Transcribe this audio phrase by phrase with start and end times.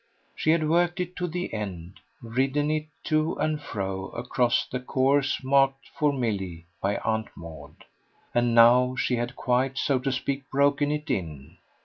[0.35, 5.43] She had worked it to the end, ridden it to and fro across the course
[5.43, 7.85] marked for Milly by Aunt Maud,
[8.33, 11.57] and now she had quite, so to speak, broken it in.